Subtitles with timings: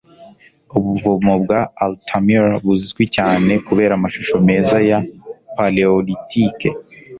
[0.77, 4.99] ubuvumo bwa altamira buzwi cyane kubera amashusho meza ya
[5.55, 6.69] paleolithique